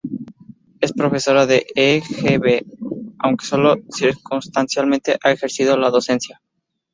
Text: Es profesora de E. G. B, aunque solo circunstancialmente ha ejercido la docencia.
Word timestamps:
Es 0.85 0.93
profesora 0.93 1.45
de 1.45 1.67
E. 1.75 2.01
G. 2.01 2.39
B, 2.39 2.65
aunque 3.19 3.45
solo 3.45 3.75
circunstancialmente 3.95 5.19
ha 5.23 5.29
ejercido 5.31 5.77
la 5.77 5.91
docencia. 5.91 6.41